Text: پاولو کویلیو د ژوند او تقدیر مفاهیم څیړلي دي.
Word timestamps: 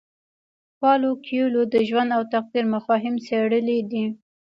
پاولو 0.79 1.09
کویلیو 1.25 1.63
د 1.73 1.75
ژوند 1.87 2.09
او 2.17 2.23
تقدیر 2.33 2.65
مفاهیم 2.75 3.15
څیړلي 3.27 3.77
دي. 3.91 4.05